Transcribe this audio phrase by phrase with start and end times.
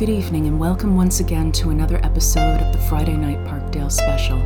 [0.00, 4.38] Good evening, and welcome once again to another episode of the Friday Night Parkdale Special.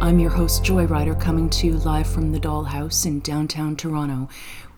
[0.00, 4.28] I'm your host, Joyrider, coming to you live from the Dollhouse in downtown Toronto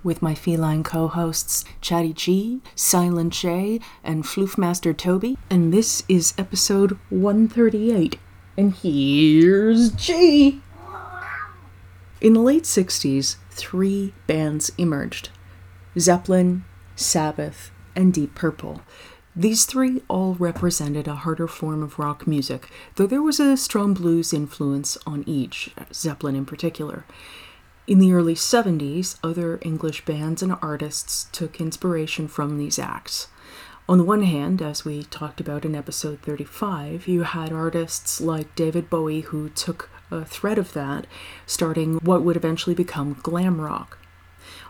[0.02, 5.36] with my feline co hosts, Chatty G, Silent J, and Floofmaster Toby.
[5.50, 8.18] And this is episode 138.
[8.56, 10.62] And here's G.
[12.22, 15.28] In the late 60s, three bands emerged
[15.98, 16.64] Zeppelin,
[16.96, 18.80] Sabbath, and Deep Purple.
[19.40, 23.94] These three all represented a harder form of rock music, though there was a strong
[23.94, 27.06] blues influence on each, Zeppelin in particular.
[27.86, 33.28] In the early 70s, other English bands and artists took inspiration from these acts.
[33.88, 38.54] On the one hand, as we talked about in episode 35, you had artists like
[38.54, 41.06] David Bowie who took a thread of that,
[41.46, 43.96] starting what would eventually become glam rock.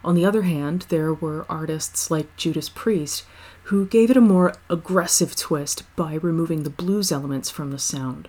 [0.04, 3.24] On the other hand, there were artists like Judas Priest
[3.64, 8.28] who gave it a more aggressive twist by removing the blues elements from the sound.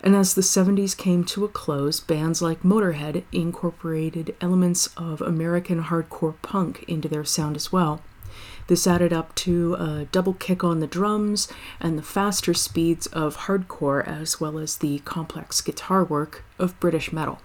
[0.00, 5.84] And as the 70s came to a close, bands like Motorhead incorporated elements of American
[5.84, 8.02] hardcore punk into their sound as well.
[8.66, 11.48] This added up to a double kick on the drums
[11.80, 17.12] and the faster speeds of hardcore, as well as the complex guitar work of British
[17.12, 17.40] metal.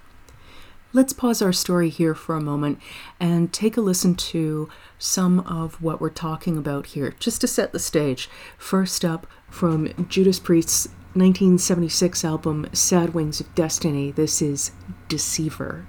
[0.94, 2.78] Let's pause our story here for a moment
[3.18, 4.68] and take a listen to
[5.00, 8.30] some of what we're talking about here, just to set the stage.
[8.58, 14.72] First up, from Judas Priest's 1976 album Sad Wings of Destiny, this is
[15.08, 15.88] Deceiver.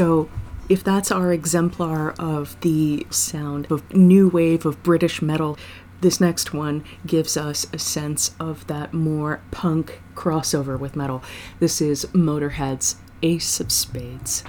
[0.00, 0.30] So,
[0.70, 5.58] if that's our exemplar of the sound of new wave of British metal,
[6.00, 11.22] this next one gives us a sense of that more punk crossover with metal.
[11.58, 14.42] This is Motorhead's Ace of Spades.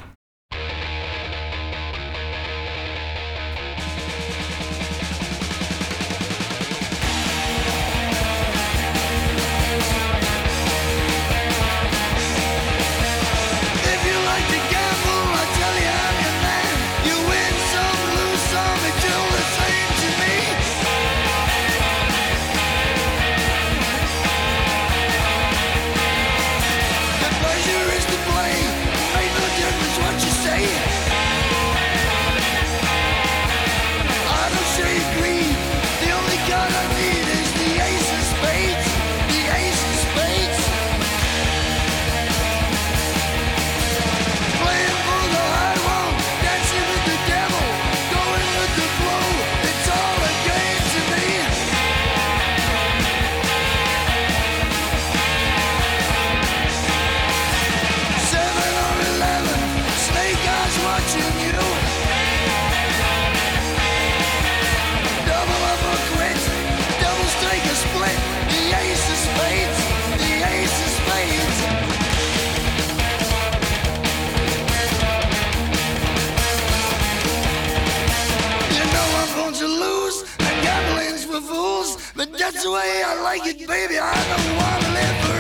[82.62, 83.98] The way I like it, baby.
[83.98, 85.31] I don't wanna live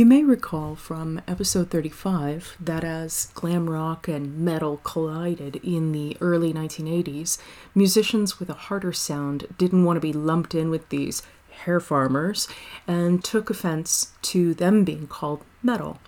[0.00, 6.16] You may recall from episode 35 that as glam rock and metal collided in the
[6.22, 7.36] early 1980s,
[7.74, 12.48] musicians with a harder sound didn't want to be lumped in with these hair farmers
[12.88, 15.98] and took offense to them being called metal.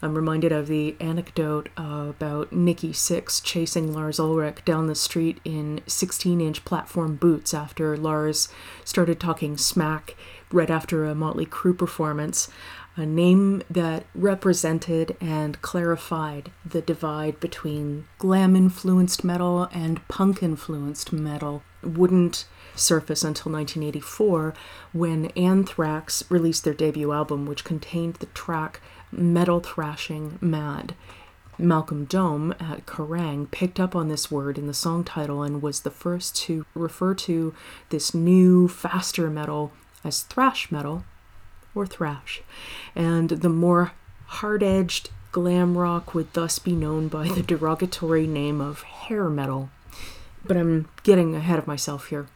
[0.00, 5.82] I'm reminded of the anecdote about Nikki Sixx chasing Lars Ulrich down the street in
[5.86, 8.48] 16 inch platform boots after Lars
[8.84, 10.14] started talking smack
[10.52, 12.48] right after a Motley Crue performance.
[12.96, 21.12] A name that represented and clarified the divide between glam influenced metal and punk influenced
[21.12, 22.46] metal wouldn't
[22.76, 24.54] surface until 1984
[24.92, 28.80] when Anthrax released their debut album, which contained the track
[29.10, 30.94] Metal Thrashing Mad.
[31.58, 35.80] Malcolm Dome at Kerrang picked up on this word in the song title and was
[35.80, 37.54] the first to refer to
[37.90, 39.72] this new, faster metal
[40.04, 41.04] as thrash metal
[41.74, 42.42] or thrash.
[42.94, 43.92] And the more
[44.26, 49.70] hard edged glam rock would thus be known by the derogatory name of hair metal.
[50.44, 52.28] But I'm getting ahead of myself here.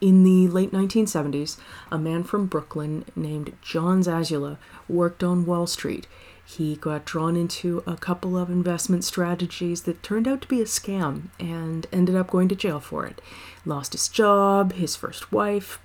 [0.00, 1.58] In the late 1970s,
[1.90, 4.56] a man from Brooklyn named Jon Zazula
[4.88, 6.08] worked on Wall Street.
[6.44, 10.64] He got drawn into a couple of investment strategies that turned out to be a
[10.64, 13.20] scam and ended up going to jail for it.
[13.64, 15.78] Lost his job, his first wife,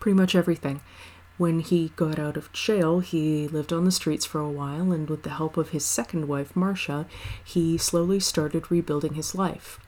[0.00, 0.80] pretty much everything.
[1.38, 5.08] When he got out of jail, he lived on the streets for a while, and
[5.08, 7.06] with the help of his second wife, Marsha,
[7.44, 9.78] he slowly started rebuilding his life.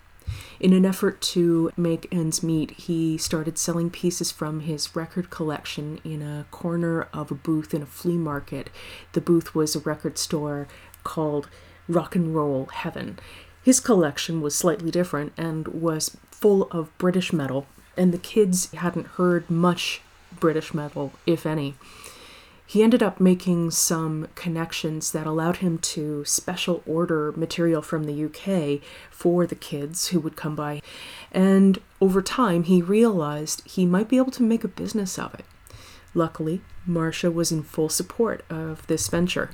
[0.60, 5.98] In an effort to make ends meet, he started selling pieces from his record collection
[6.04, 8.70] in a corner of a booth in a flea market.
[9.12, 10.68] The booth was a record store
[11.02, 11.48] called
[11.88, 13.18] Rock and Roll Heaven.
[13.60, 17.66] His collection was slightly different and was full of British metal,
[17.96, 20.00] and the kids hadn't heard much
[20.40, 21.74] British metal, if any.
[22.66, 28.24] He ended up making some connections that allowed him to special order material from the
[28.24, 28.80] UK
[29.10, 30.80] for the kids who would come by.
[31.32, 35.44] And over time, he realized he might be able to make a business of it.
[36.14, 39.50] Luckily, Marsha was in full support of this venture.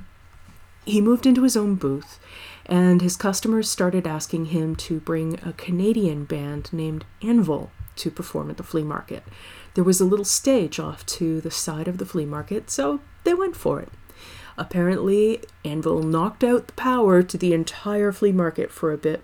[0.84, 2.20] He moved into his own booth,
[2.66, 8.50] and his customers started asking him to bring a Canadian band named Anvil to perform
[8.50, 9.24] at the flea market.
[9.76, 13.34] There was a little stage off to the side of the flea market, so they
[13.34, 13.90] went for it.
[14.56, 19.22] Apparently, Anvil knocked out the power to the entire flea market for a bit,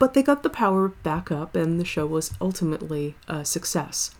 [0.00, 4.10] but they got the power back up, and the show was ultimately a success.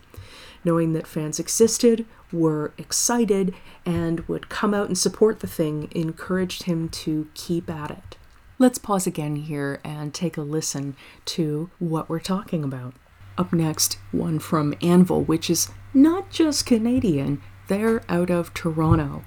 [0.65, 3.53] Knowing that fans existed, were excited,
[3.85, 8.17] and would come out and support the thing encouraged him to keep at it.
[8.57, 12.95] Let's pause again here and take a listen to what we're talking about.
[13.43, 19.25] Up next, one from Anvil, which is not just Canadian, they're out of Toronto.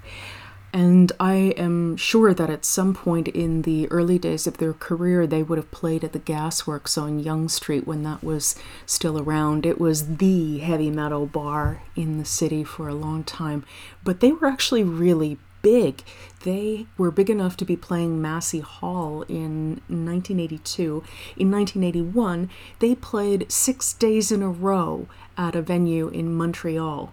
[0.72, 5.26] And I am sure that at some point in the early days of their career,
[5.26, 8.56] they would have played at the Gasworks on Yonge Street when that was
[8.86, 9.66] still around.
[9.66, 13.66] It was the heavy metal bar in the city for a long time.
[14.02, 16.02] But they were actually really big.
[16.46, 21.02] They were big enough to be playing Massey Hall in 1982.
[21.36, 22.48] In 1981,
[22.78, 27.12] they played six days in a row at a venue in Montreal.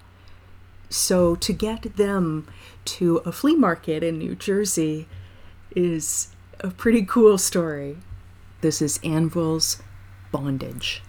[0.91, 2.47] So to get them
[2.85, 5.07] to a flea market in New Jersey
[5.75, 6.27] is
[6.59, 7.97] a pretty cool story.
[8.61, 9.81] This is Anvil's
[10.31, 11.01] Bondage.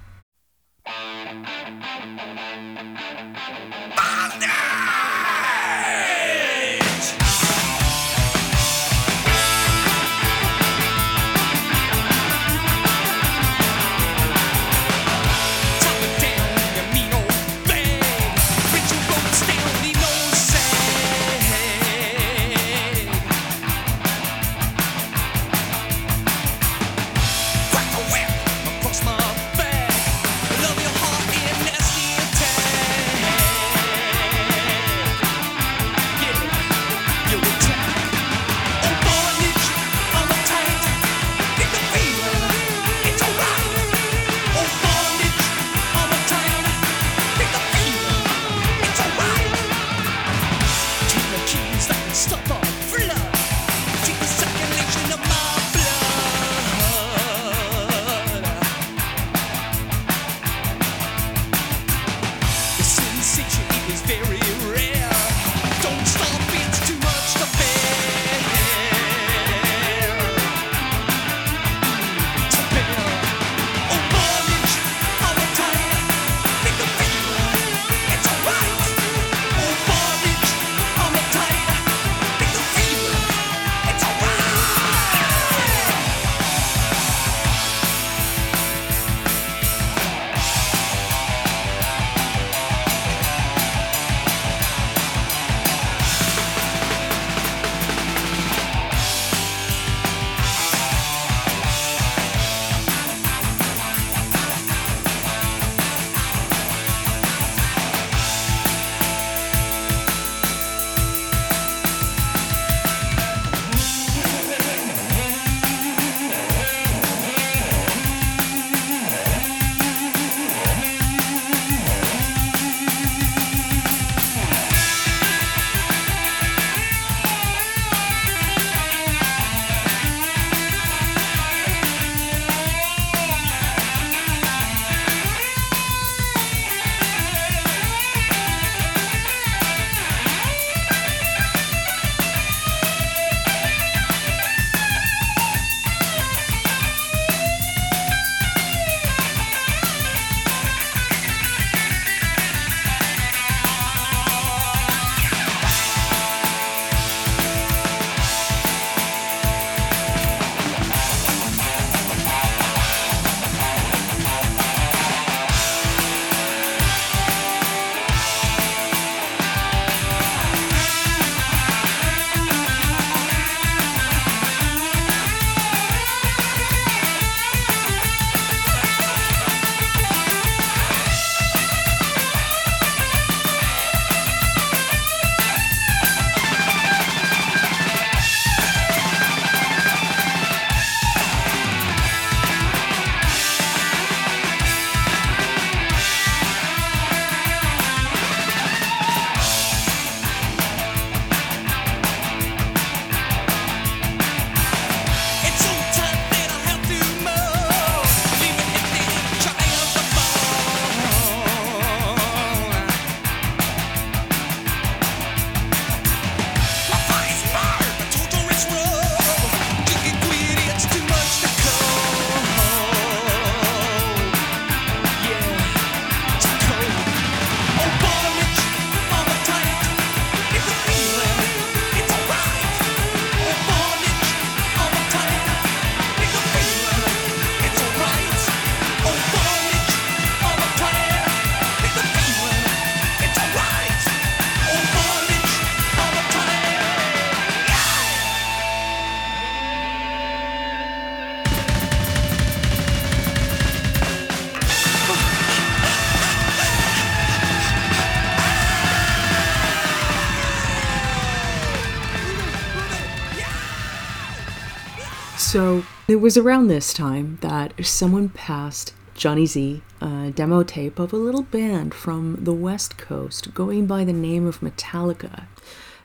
[266.15, 271.17] It was around this time that someone passed Jonny Z a demo tape of a
[271.17, 275.47] little band from the West Coast going by the name of Metallica.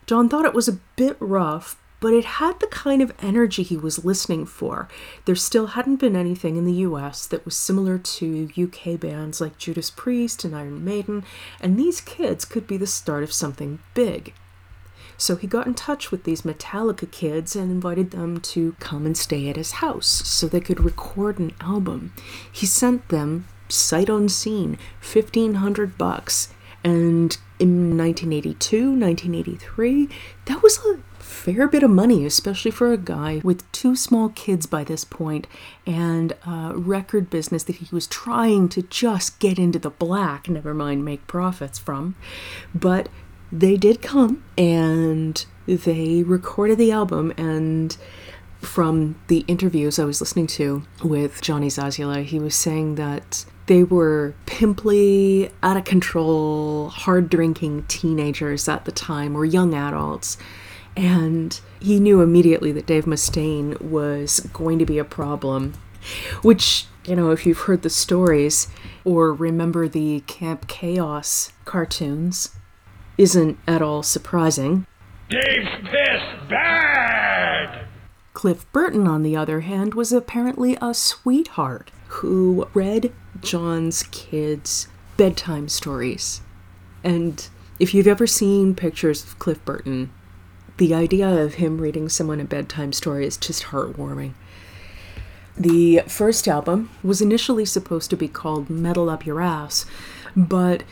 [0.06, 3.76] Jon thought it was a bit rough, but it had the kind of energy he
[3.76, 4.88] was listening for.
[5.26, 9.58] There still hadn't been anything in the US that was similar to UK bands like
[9.58, 11.22] Judas Priest and Iron Maiden,
[11.60, 14.34] and these kids could be the start of something big.
[15.20, 19.14] So he got in touch with these Metallica kids and invited them to come and
[19.14, 22.14] stay at his house so they could record an album.
[22.50, 26.48] He sent them sight unseen 1500 bucks
[26.82, 30.08] and in 1982 1983
[30.46, 34.66] that was a fair bit of money especially for a guy with two small kids
[34.66, 35.46] by this point
[35.86, 40.74] and a record business that he was trying to just get into the black never
[40.74, 42.16] mind make profits from
[42.74, 43.08] but
[43.52, 47.96] they did come and they recorded the album and
[48.60, 53.84] from the interviews I was listening to with Jonny Zazula, he was saying that they
[53.84, 60.36] were pimply, out of control, hard drinking teenagers at the time, or young adults.
[60.96, 65.74] And he knew immediately that Dave Mustaine was going to be a problem,
[66.42, 68.66] which, you know, if you've heard the stories
[69.04, 72.50] or remember the Camp Chaos cartoons,
[73.20, 74.86] isn't at all surprising.
[75.28, 77.84] Dave's pissed bad!
[78.32, 83.12] Cliff Burton, on the other hand, was apparently a sweetheart who read
[83.42, 86.40] Jon's kids bedtime stories.
[87.04, 87.46] And
[87.78, 90.10] if you've ever seen pictures of Cliff Burton,
[90.78, 94.32] the idea of him reading someone a bedtime story is just heartwarming.
[95.58, 99.84] The first album was initially supposed to be called Metal Up Your Ass,
[100.34, 100.84] but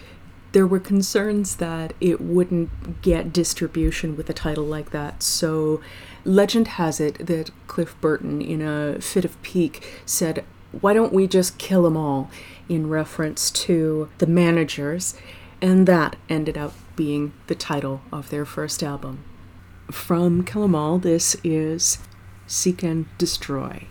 [0.52, 5.22] there were concerns that it wouldn't get distribution with a title like that.
[5.22, 5.80] So,
[6.24, 11.26] legend has it that Cliff Burton, in a fit of pique, said, Why don't we
[11.26, 12.30] just kill them all?
[12.68, 15.14] in reference to the managers,
[15.60, 19.24] and that ended up being the title of their first album.
[19.90, 21.98] From Kill 'Em All, this is
[22.46, 23.86] Seek and Destroy.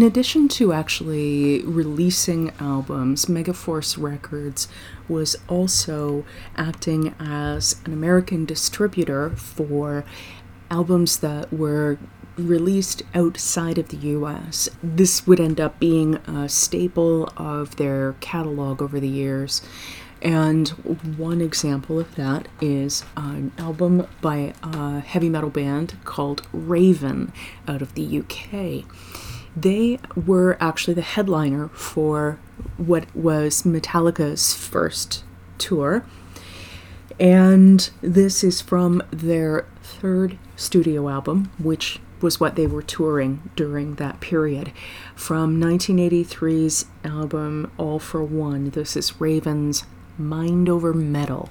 [0.00, 4.66] In addition to actually releasing albums, Megaforce Records
[5.10, 6.24] was also
[6.56, 10.06] acting as an American distributor for
[10.70, 11.98] albums that were
[12.38, 14.70] released outside of the US.
[14.82, 19.60] This would end up being a staple of their catalog over the years.
[20.22, 20.70] And
[21.18, 27.34] one example of that is an album by a heavy metal band called Raven
[27.68, 28.86] out of the UK.
[29.56, 32.38] They were actually the headliner for
[32.76, 35.24] what was Metallica's first
[35.58, 36.04] tour.
[37.18, 43.96] And this is from their third studio album, which was what they were touring during
[43.96, 44.72] that period.
[45.14, 49.84] From 1983's album All for One, this is Raven's
[50.16, 51.48] Mind Over Metal.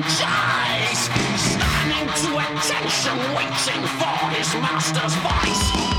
[0.00, 1.10] Choice.
[1.36, 5.91] Standing to attention, waiting for his master's voice.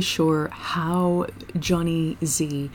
[0.00, 1.26] Sure how
[1.58, 2.70] Jonny Z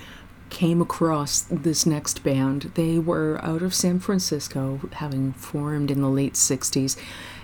[0.54, 2.72] came across this next band.
[2.76, 6.96] They were out of San Francisco, having formed in the late 60s.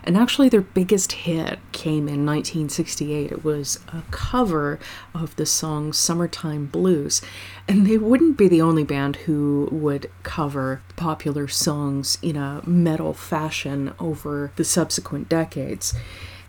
[0.03, 3.31] And actually, their biggest hit came in 1968.
[3.31, 4.79] It was a cover
[5.15, 7.21] of the song Summertime Blues.
[7.67, 13.13] And they wouldn't be the only band who would cover popular songs in a metal
[13.13, 15.95] fashion over the subsequent decades.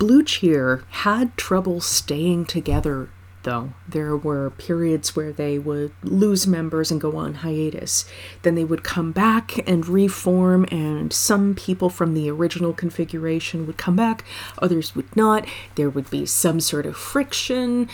[0.01, 3.11] Blue Cheer had trouble staying together,
[3.43, 3.75] though.
[3.87, 8.07] There were periods where they would lose members and go on hiatus.
[8.41, 13.77] Then they would come back and reform, and some people from the original configuration would
[13.77, 14.25] come back,
[14.57, 15.47] others would not.
[15.75, 17.87] There would be some sort of friction.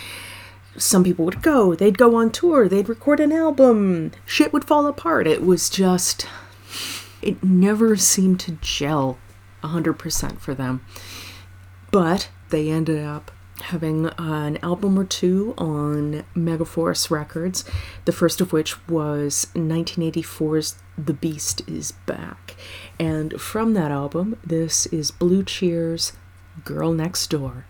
[0.77, 4.87] Some people would go, they'd go on tour, they'd record an album, shit would fall
[4.87, 5.27] apart.
[5.27, 6.29] It was just.
[7.21, 9.19] It never seemed to gel
[9.65, 10.85] 100% for them
[11.91, 13.31] but they ended up
[13.63, 17.65] having an album or two on Megaforce Records,
[18.05, 22.55] the first of which was 1984's The Beast is Back.
[22.99, 26.13] And from that album, this is Blue Cheer's
[26.65, 27.65] Girl Next Door.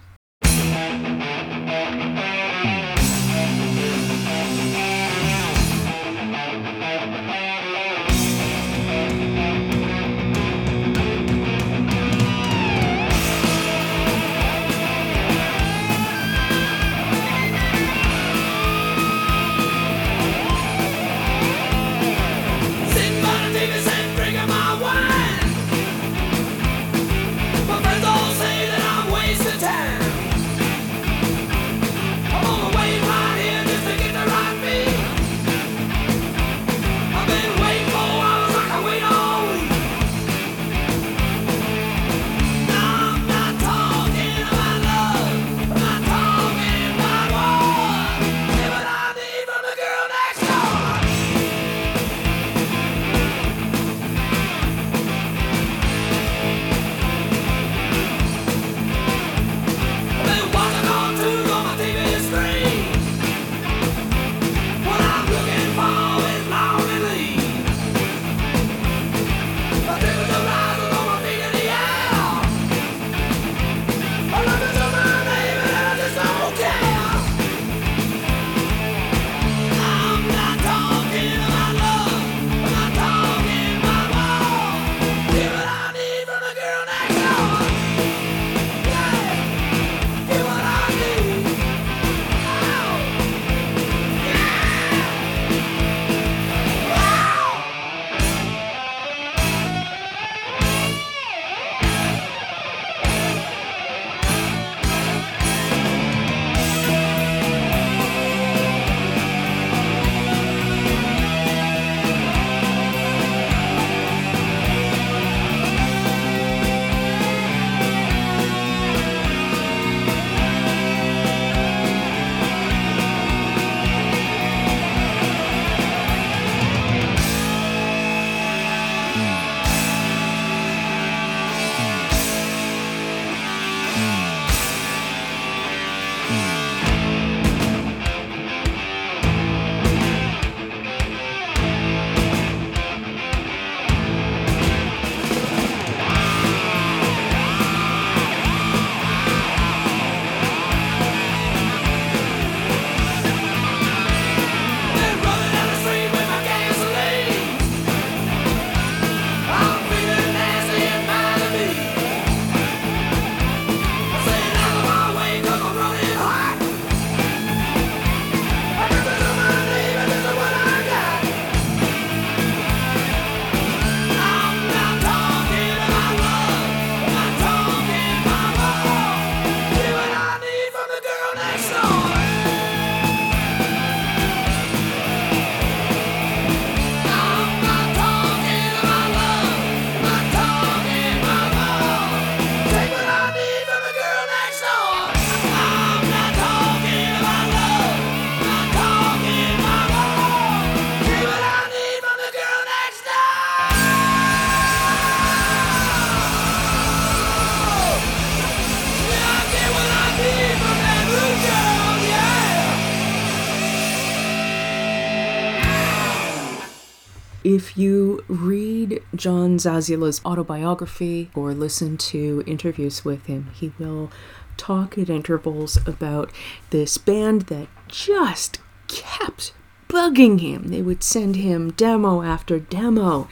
[217.56, 224.12] If you read Jon Zazula's autobiography or listen to interviews with him, he will
[224.58, 226.30] talk at intervals about
[226.68, 229.54] this band that just kept
[229.88, 230.64] bugging him.
[230.64, 233.26] They would send him demo after demo,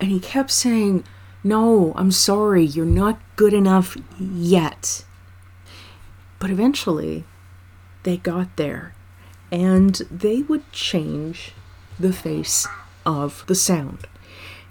[0.00, 1.04] and he kept saying,
[1.44, 5.04] No, I'm sorry, you're not good enough yet.
[6.40, 7.22] But eventually,
[8.02, 8.96] they got there,
[9.52, 11.52] and they would change
[12.00, 12.66] the face
[13.04, 14.06] of the sound.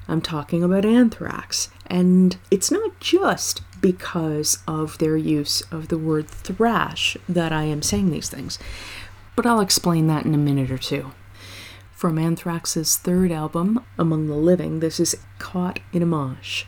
[0.08, 6.28] I'm talking about anthrax, and it's not just because of their use of the word
[6.28, 8.58] thrash that I am saying these things,
[9.36, 11.12] but I'll explain that in a minute or two.
[11.92, 16.66] From Anthrax's third album, Among the Living, this is Caught in a Mosh.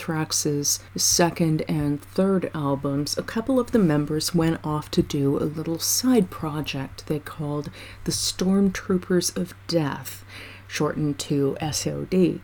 [0.00, 5.44] Anthrax's second and third albums, a couple of the members went off to do a
[5.44, 7.70] little side project they called
[8.04, 10.24] the Stormtroopers of Death,
[10.66, 12.40] shortened to SOD.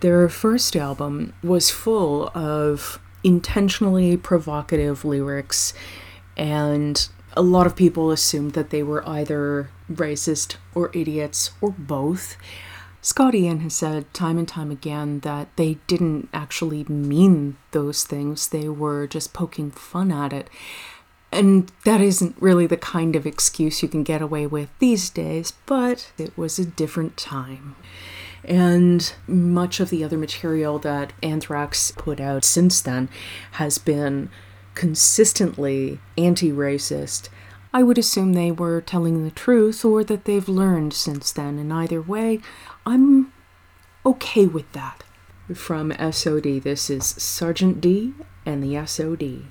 [0.00, 5.74] Their first album was full of intentionally provocative lyrics,
[6.38, 12.38] and a lot of people assumed that they were either racist or idiots or both.
[13.04, 18.48] Scott Ian has said time and time again that they didn't actually mean those things,
[18.48, 20.48] they were just poking fun at it.
[21.30, 25.52] And that isn't really the kind of excuse you can get away with these days,
[25.66, 27.76] but it was a different time.
[28.42, 33.10] And much of the other material that Anthrax put out since then
[33.52, 34.30] has been
[34.74, 37.28] consistently anti racist.
[37.74, 41.58] I would assume they were telling the truth or that they've learned since then.
[41.58, 42.40] And either way,
[42.86, 43.32] I'm
[44.04, 45.04] okay with that.
[45.54, 48.14] From SOD, this is Sergeant D
[48.44, 49.46] and the SOD.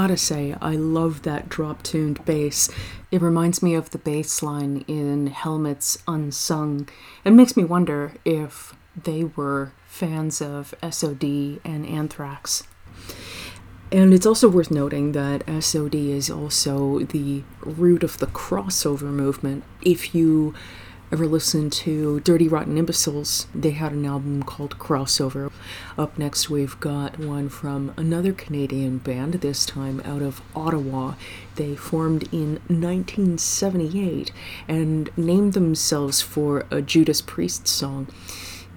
[0.00, 2.70] Gotta say, I love that drop tuned bass.
[3.10, 6.88] It reminds me of the bass line in Helmet's Unsung.
[7.22, 12.62] It makes me wonder if they were fans of SOD and Anthrax.
[13.92, 19.64] And it's also worth noting that SOD is also the root of the crossover movement.
[19.82, 20.54] If you
[21.12, 25.50] ever listened to Dirty Rotten Imbeciles, they had an album called Crossover.
[25.98, 31.14] Up next, we've got one from another Canadian band, this time out of Ottawa.
[31.56, 34.30] They formed in 1978
[34.68, 38.06] and named themselves for a Judas Priest song.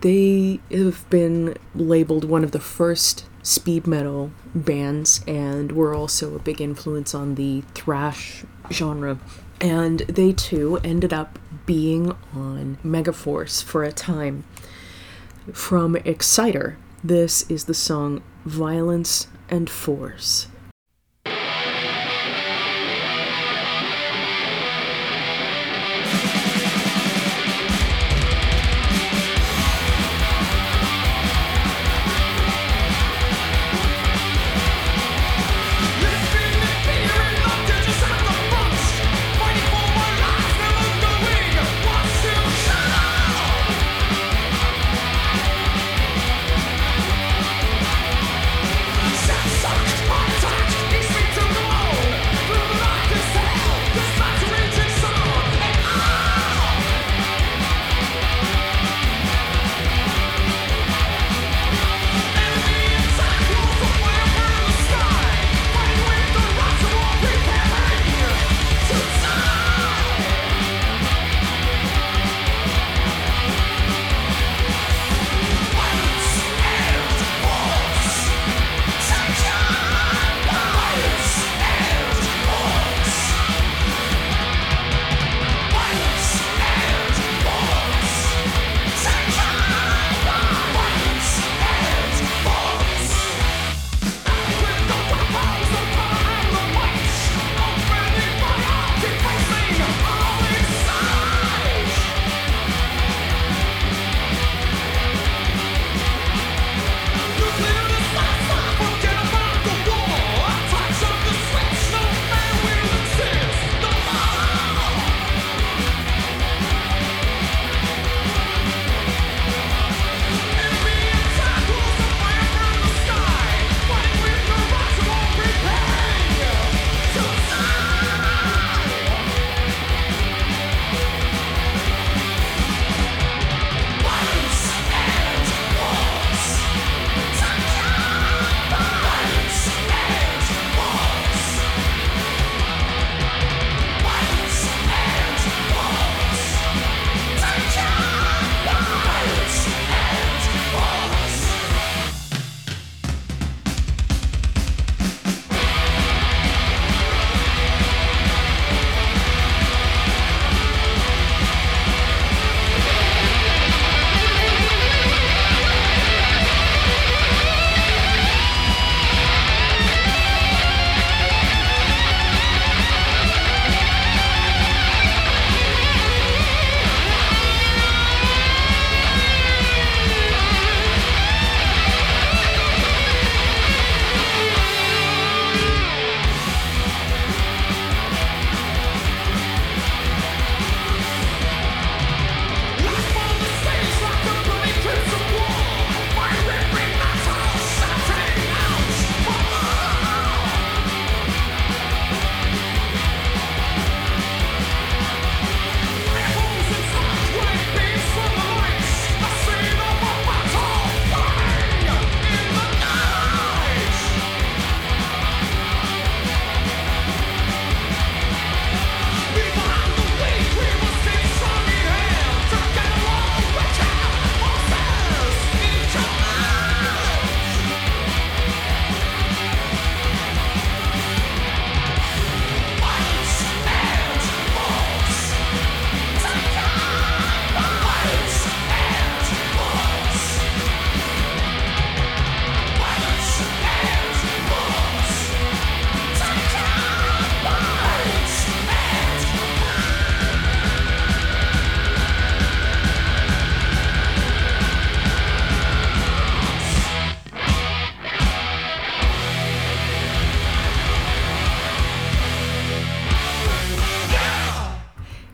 [0.02, 6.40] They have been labeled one of the first speed metal bands and were also a
[6.40, 9.20] big influence on the thrash genre.
[9.62, 14.44] And they too ended up being on Megaforce for a time.
[15.52, 20.48] From Exciter, this is the song Violence and Force.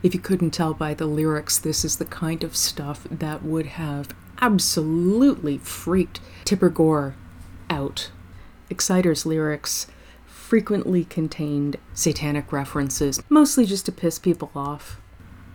[0.02, 3.66] If you couldn't tell by the lyrics, this is the kind of stuff that would
[3.66, 7.16] have absolutely freaked Tipper Gore
[7.70, 8.10] out.
[8.70, 9.88] Exciter's lyrics
[10.26, 15.00] frequently contained satanic references, mostly just to piss people off.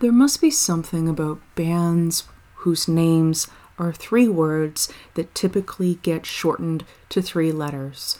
[0.01, 2.25] There must be something about bands
[2.57, 8.19] whose names are three words that typically get shortened to three letters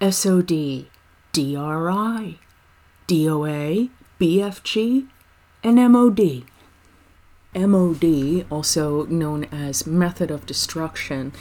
[0.00, 0.86] SOD,
[1.32, 2.38] DRI,
[3.06, 3.90] DOA,
[4.20, 5.06] BFG,
[5.62, 6.44] and MOD.
[7.54, 11.32] MOD, also known as Method of Destruction,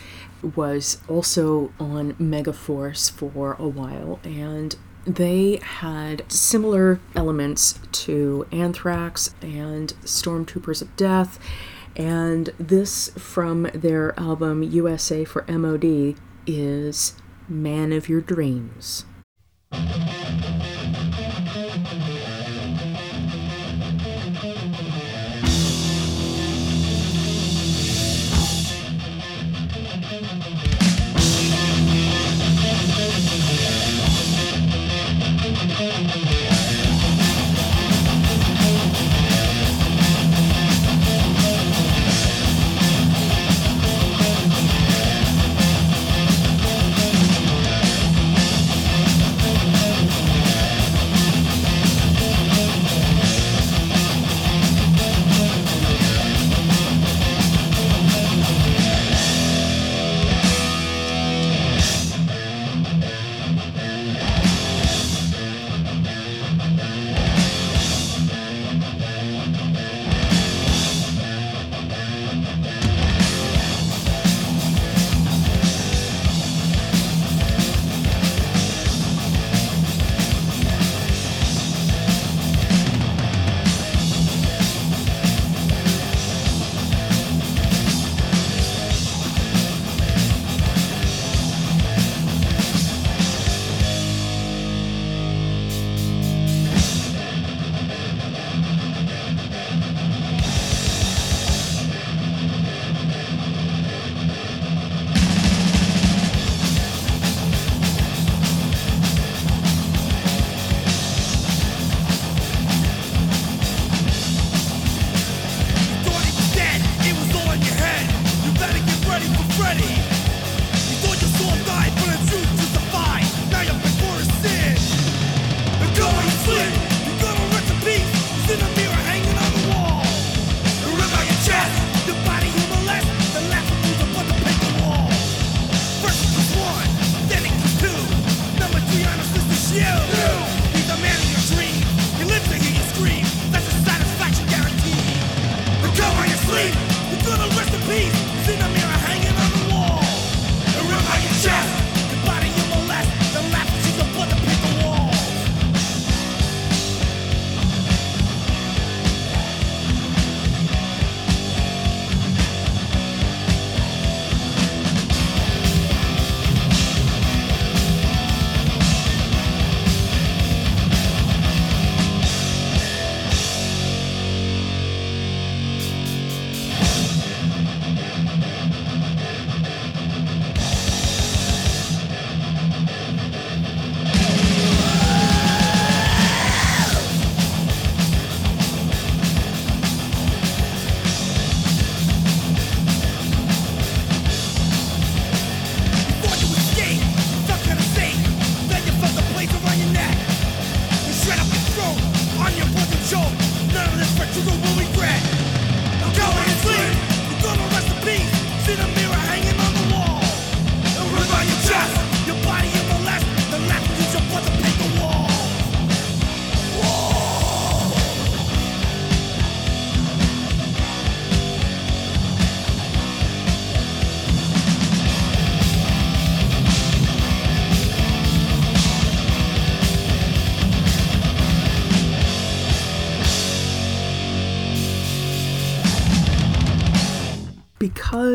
[0.55, 9.93] was also on Megaforce for a while, and they had similar elements to Anthrax and
[10.03, 11.39] Stormtroopers of Death.
[11.95, 16.15] And this from their album USA for MOD
[16.45, 17.15] is
[17.49, 19.05] Man of Your Dreams.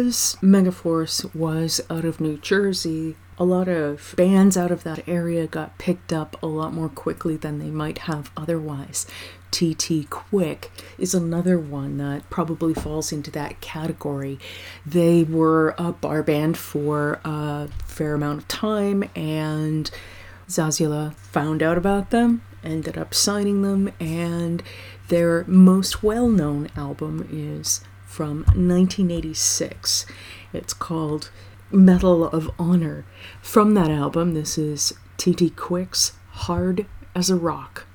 [0.06, 5.48] because Megaforce was out of New Jersey, a lot of bands out of that area
[5.48, 9.04] got picked up a lot more quickly than they might have otherwise.
[9.50, 14.38] TT Quick is another one that probably falls into that category.
[14.86, 19.90] They were a bar band for a fair amount of time, and
[20.48, 24.62] Zazula found out about them, ended up signing them, and
[25.08, 27.80] their most well known album is
[28.16, 30.06] from 1986.
[30.54, 31.30] It's called
[31.70, 33.04] "Metal of Honor.
[33.42, 35.50] From that album, this is T.T.
[35.50, 37.85] Quick's Hard as a Rock.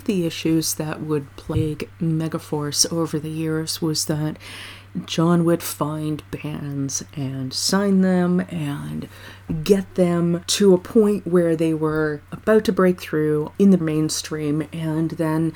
[0.00, 4.38] of the issues that would plague Megaforce over the years was that
[5.04, 9.08] Jon would find bands and sign them and
[9.62, 14.66] get them to a point where they were about to break through in the mainstream,
[14.72, 15.52] and then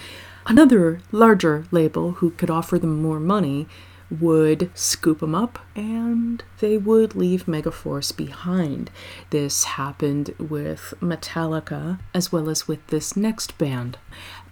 [0.47, 3.67] another larger label who could offer them more money
[4.11, 8.91] would scoop them up and they would leave Megaforce behind.
[9.31, 13.99] This happened with Metallica as well as with this next band.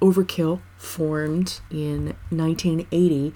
[0.03, 3.33] Overkill formed in 1980,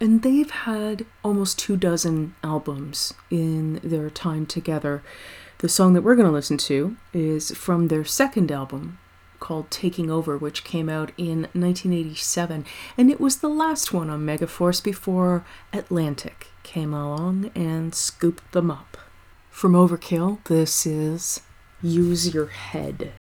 [0.00, 5.02] and they've had almost two dozen albums in their time together.
[5.58, 8.98] The song that we're going to listen to is from their second album
[9.40, 12.64] called Taking Over, which came out in 1987,
[12.96, 18.70] and it was the last one on Megaforce before Atlantic came along and scooped them
[18.70, 18.98] up.
[19.50, 21.40] From Overkill, this is
[21.82, 23.14] Use Your Head.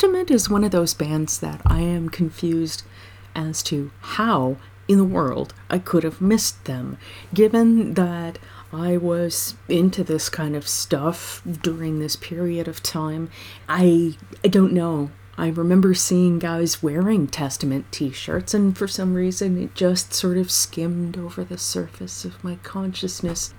[0.00, 2.84] Testament is one of those bands that I am confused
[3.34, 4.56] as to how
[4.88, 6.96] in the world I could have missed them,
[7.34, 8.38] given that
[8.72, 13.28] I was into this kind of stuff during this period of time.
[13.68, 15.10] I I don't know.
[15.36, 20.38] I remember seeing guys wearing Testament t shirts, and for some reason it just sort
[20.38, 23.52] of skimmed over the surface of my consciousness.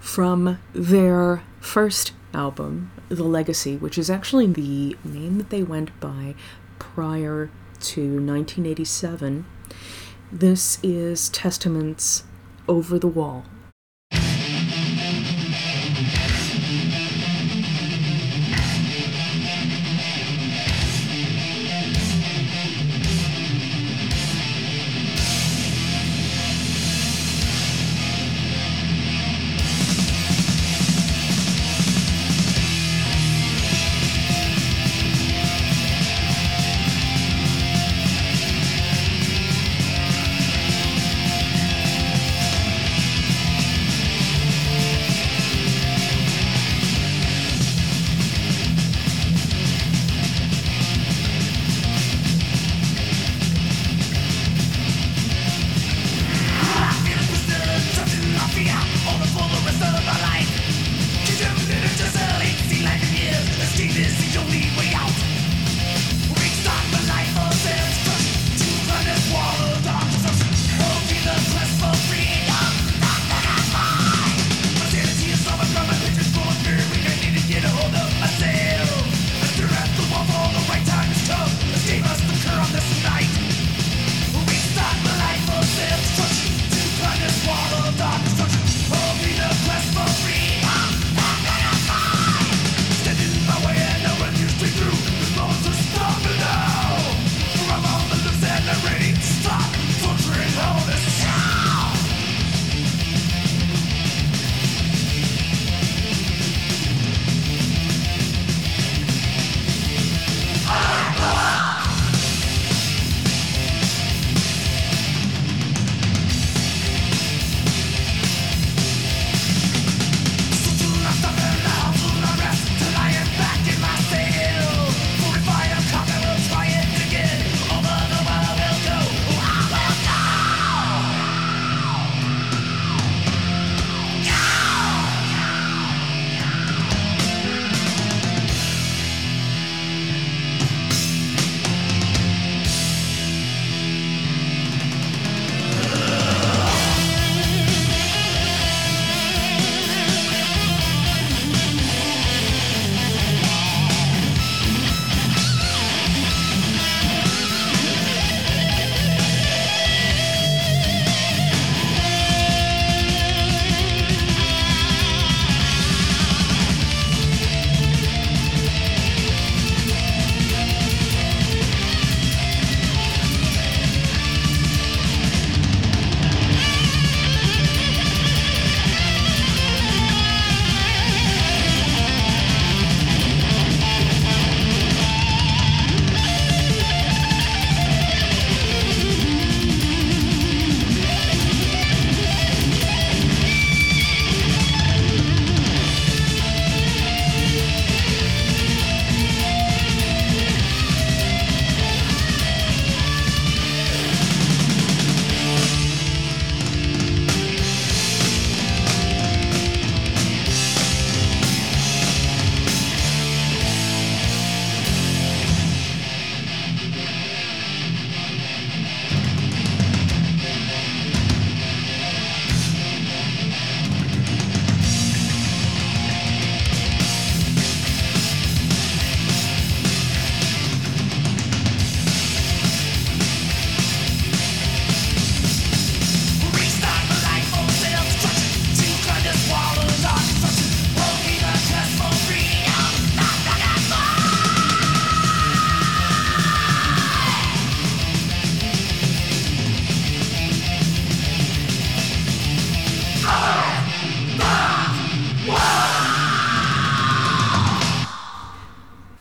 [0.00, 6.34] from their first album, The Legacy, which is actually the name that they went by
[6.78, 7.50] prior
[7.80, 9.44] to 1987.
[10.32, 12.24] This is Testament's
[12.68, 13.44] Over the Wall.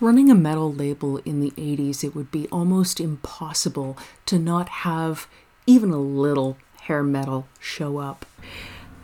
[0.10, 3.96] Running a metal label in the 80s, it would be almost impossible
[4.26, 5.28] to not have
[5.68, 8.26] even a little hair metal show up.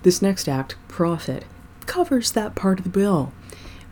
[0.01, 1.45] This next act, Prophet,
[1.85, 3.31] covers that part of the bill.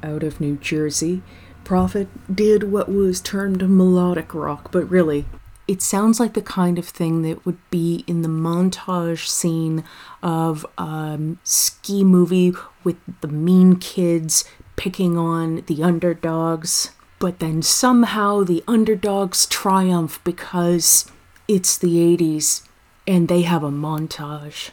[0.02, 1.22] Out of New Jersey,
[1.64, 5.26] Prophet did what was termed melodic rock, but really,
[5.68, 9.84] it sounds like the kind of thing that would be in the montage scene
[10.24, 12.54] of a ski movie
[12.84, 14.46] with the mean kids
[14.76, 16.90] picking on the underdogs
[17.24, 21.10] but then somehow the underdogs triumph because
[21.48, 22.68] it's the 80s
[23.08, 24.72] and they have a montage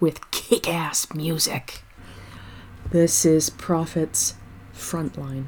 [0.00, 1.84] with kick ass music.
[2.90, 4.34] This is Prophet's
[4.74, 5.44] Frontline.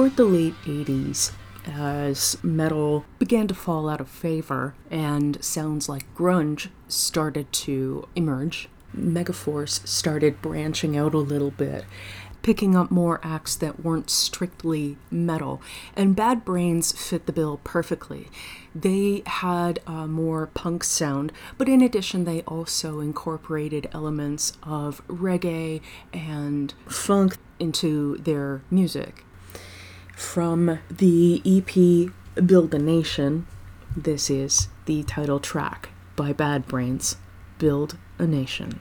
[0.00, 1.30] toward the late 80s,
[1.66, 8.70] as metal began to fall out of favor and sounds like grunge started to emerge,
[8.96, 11.84] Megaforce started branching out a little bit,
[12.40, 15.60] picking up more acts that weren't strictly metal.
[15.94, 18.30] And Bad Brains fit the bill perfectly.
[18.74, 25.82] They had a more punk sound, but in addition, they also incorporated elements of reggae
[26.10, 29.26] and funk into their music
[30.20, 33.46] from the EP Build a Nation.
[33.96, 37.16] This is the title track by Bad Brains
[37.58, 38.80] Build a Nation.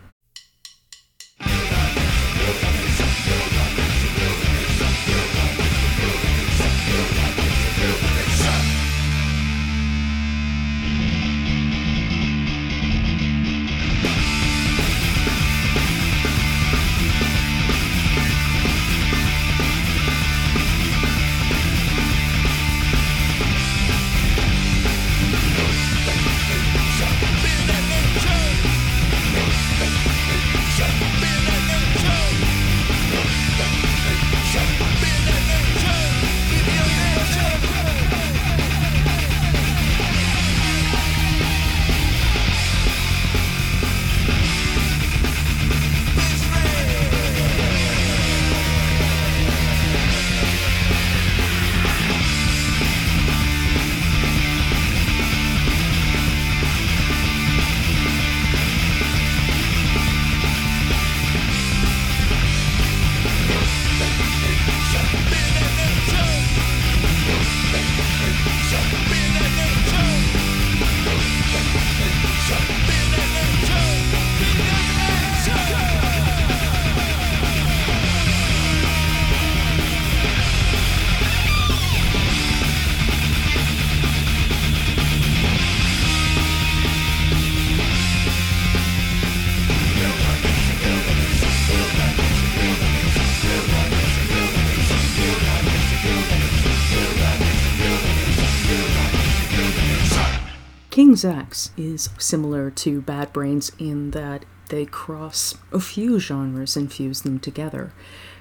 [101.77, 107.40] Is similar to Bad Brains in that they cross a few genres and fuse them
[107.40, 107.91] together.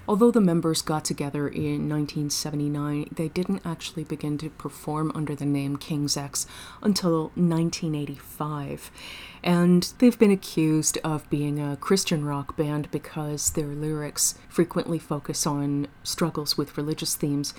[0.07, 5.45] Although the members got together in 1979, they didn't actually begin to perform under the
[5.45, 6.47] name King's X
[6.83, 8.91] until 1985.
[9.43, 15.47] And they've been accused of being a Christian rock band because their lyrics frequently focus
[15.47, 17.53] on struggles with religious themes,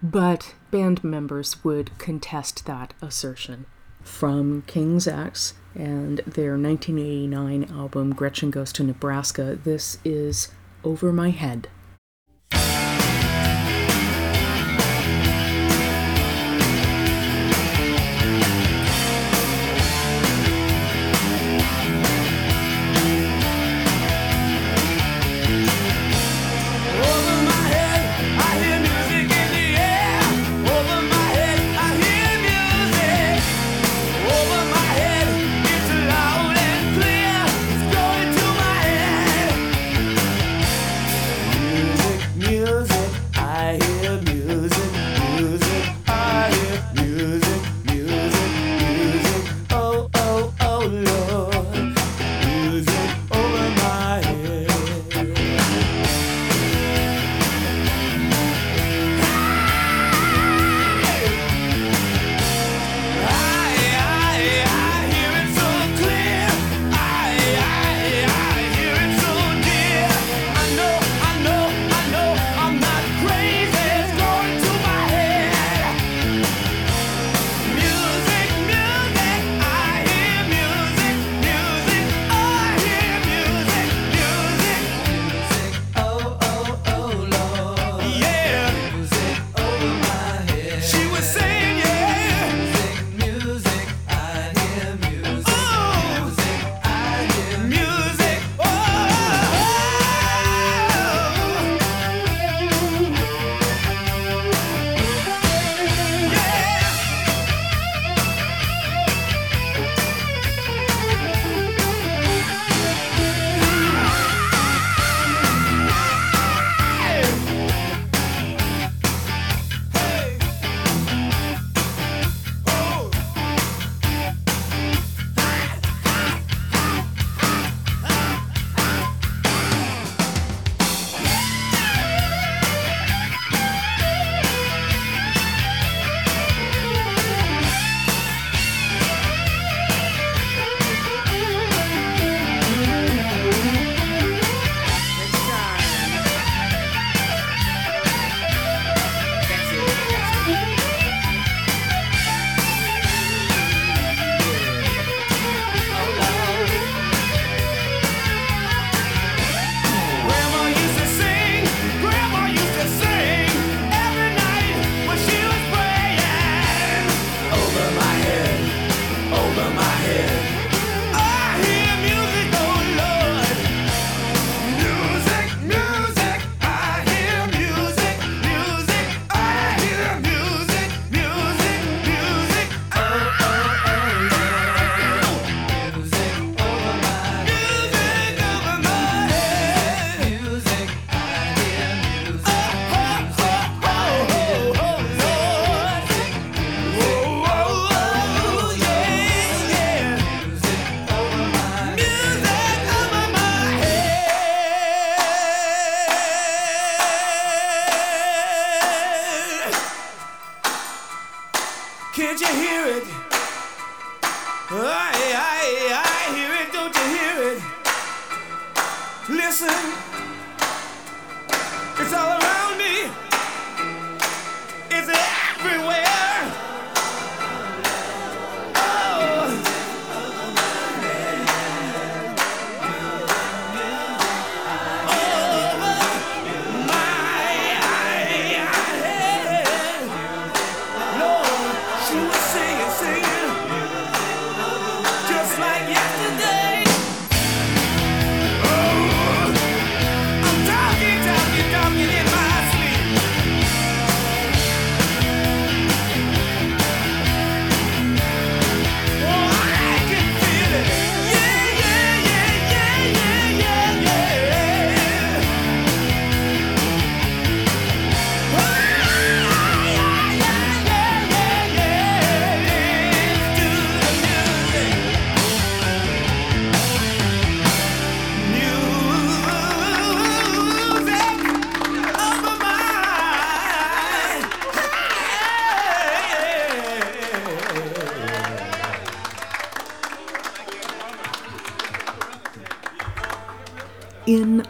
[0.00, 3.66] but band members would contest that assertion
[4.08, 9.58] from King's X and their 1989 album Gretchen Goes to Nebraska.
[9.62, 10.48] This is
[10.82, 11.68] Over My Head.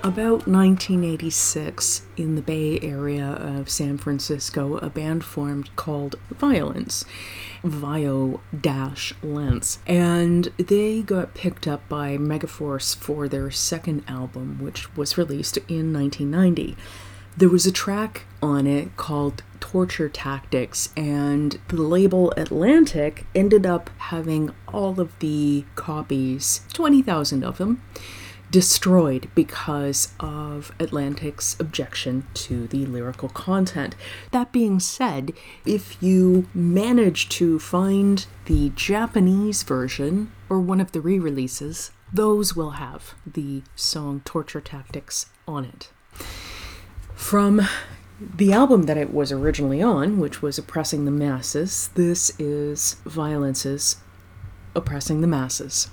[0.08, 7.04] About 1986, in the Bay Area of San Francisco, a band formed called Vio-Lence,
[7.62, 14.96] Vio Dash Lens, and they got picked up by Megaforce for their second album, which
[14.96, 16.74] was released in 1990.
[17.36, 23.90] There was a track on it called Torture Tactics, and the label Atlantic ended up
[23.98, 27.82] having all of the copies, 20,000 of them,
[28.50, 33.94] destroyed because of Atlantic's objection to the lyrical content.
[34.30, 35.32] That being said,
[35.66, 42.56] if you manage to find the Japanese version or one of the re releases, those
[42.56, 45.90] will have the song Torture Tactics on it.
[47.14, 47.62] From
[48.20, 53.96] the album that it was originally on, which was Oppressing the Masses, this is Vio-Lence's
[54.74, 55.90] Oppressing the Masses.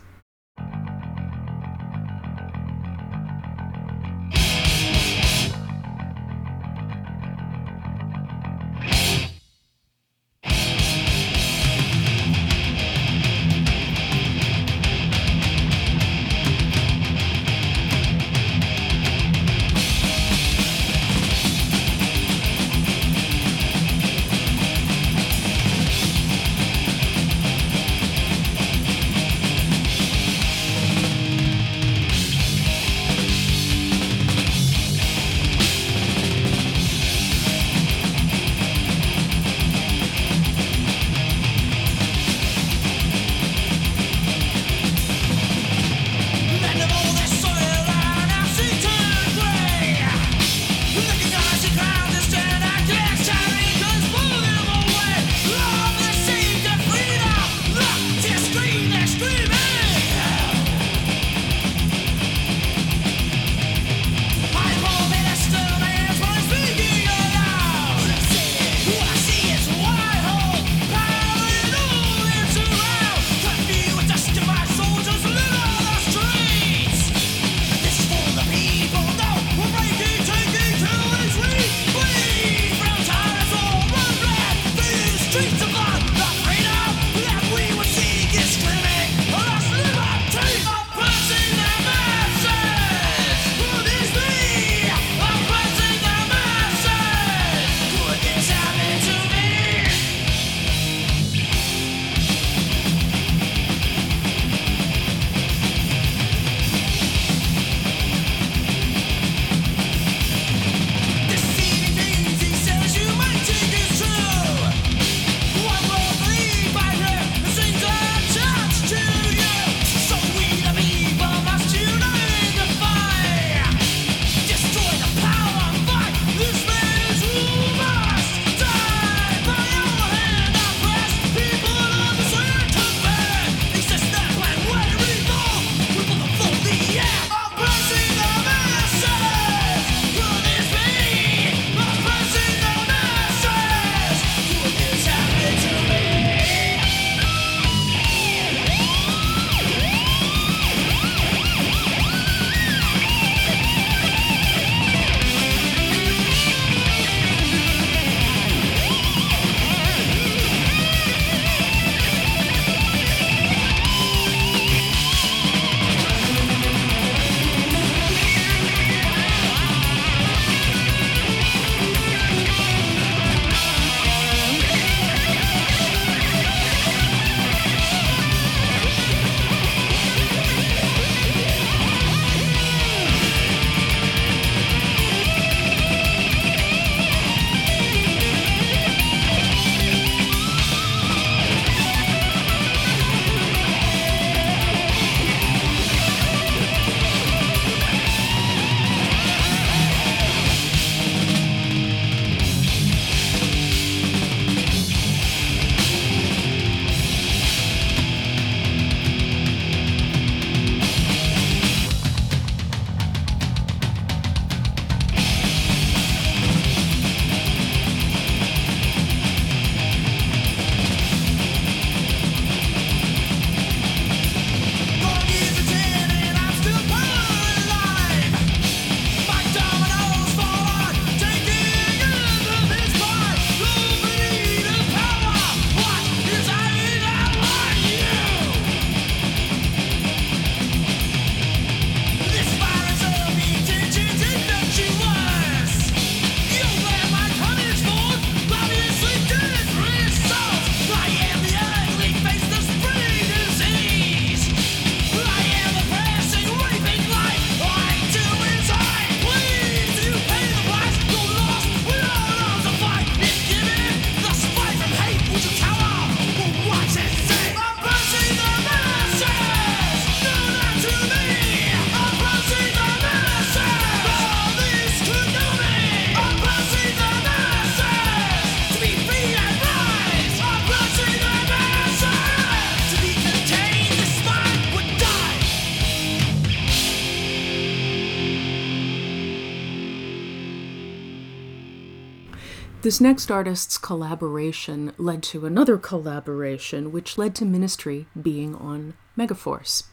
[292.85, 299.85] This next artist's collaboration led to another collaboration, which led to Ministry being on Megaforce.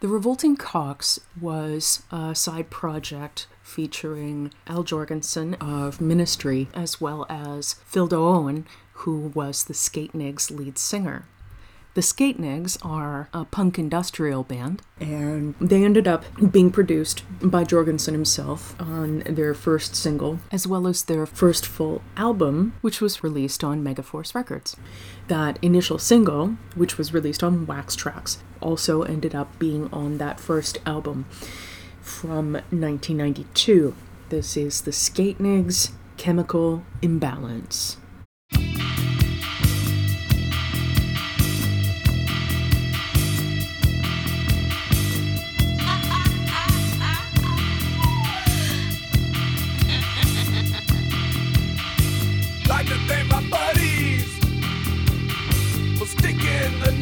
[0.00, 7.74] The Revolting Cocks was a side project featuring Al Jourgensen of Ministry, as well as
[7.86, 11.26] Phil Owen, who was the Skatenigs lead singer.
[11.94, 18.10] The Skatenigs are a punk industrial band, and they ended up being produced by Jourgensen
[18.10, 23.62] himself on their first single, as well as their first full album, which was released
[23.62, 24.76] on Megaforce Records.
[25.28, 30.40] That initial single, which was released on Wax Trax, also ended up being on that
[30.40, 31.26] first album
[32.00, 33.94] from 1992.
[34.30, 37.98] This is the Skatenigs Chemical Imbalance.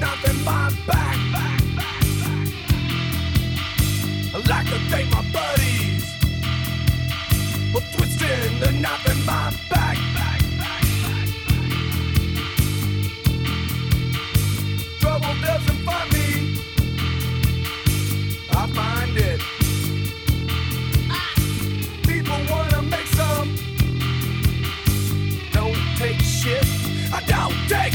[0.03, 1.17] Sticking the knife in my back.
[4.35, 6.05] I'd like to thank my buddies
[7.73, 9.99] for twisting the in my back.
[15.01, 16.59] Trouble doesn't find me,
[18.51, 19.41] I find it.
[22.07, 23.57] People wanna make some
[25.53, 26.67] don't take shit.
[27.13, 27.92] I don't take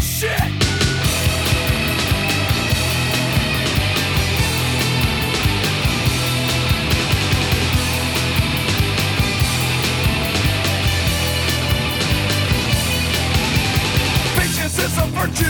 [15.17, 15.47] Patience is.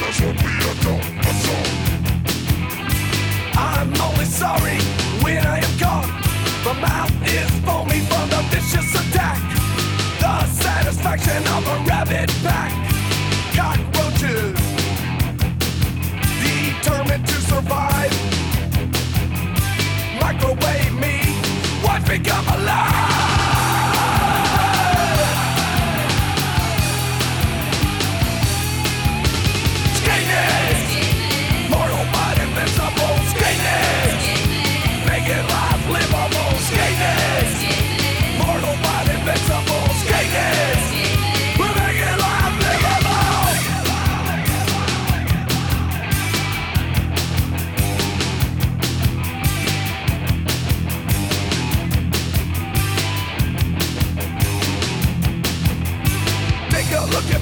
[0.00, 1.06] That's what we are taught.
[1.22, 1.66] That's all.
[3.58, 4.78] I'm only sorry
[5.22, 6.08] when I am caught.
[6.64, 9.40] My mouth is foamy from the vicious attack.
[10.20, 12.72] The satisfaction of a rabid pack.
[13.56, 14.58] Cockroaches,
[16.42, 18.12] determined to survive.
[20.20, 21.16] Microwave me,
[21.82, 22.95] what become alive?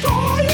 [0.00, 0.51] older.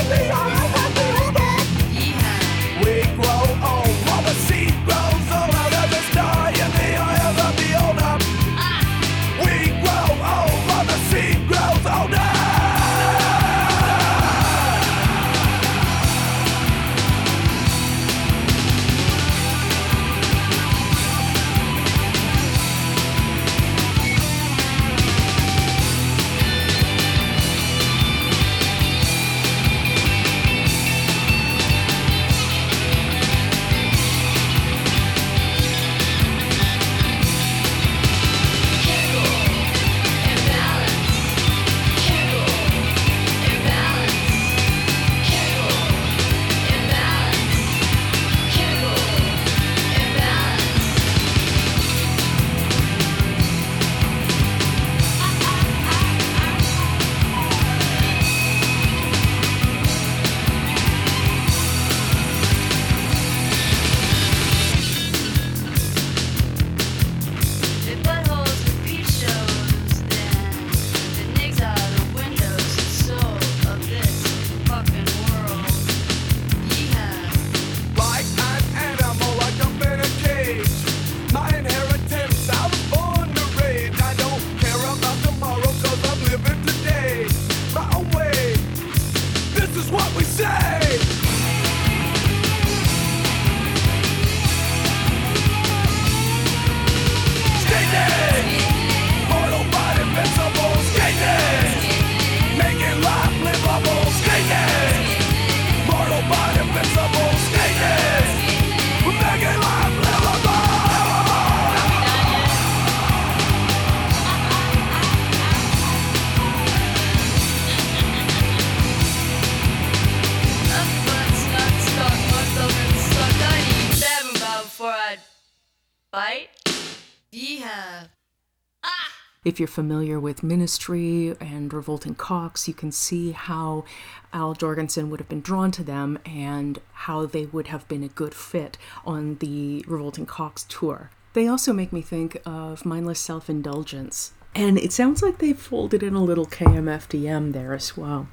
[129.58, 133.84] If you're familiar with Ministry and Revolting Cocks, you can see how
[134.32, 138.08] Al Jourgensen would have been drawn to them and how they would have been a
[138.08, 141.10] good fit on the Revolting Cocks tour.
[141.32, 144.32] They also make me think of Mindless Self Indulgence.
[144.58, 148.26] And it sounds like they folded in a little KMFDM there as well.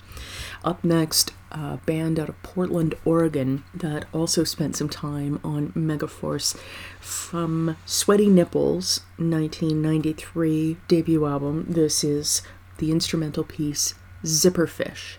[0.64, 6.58] Up next, a band out of Portland, Oregon that also spent some time on Megaforce
[7.00, 11.68] from Sweaty Nipples, 1993 debut album.
[11.70, 12.42] This is
[12.80, 13.94] the instrumental piece
[14.24, 15.18] Zipperfish.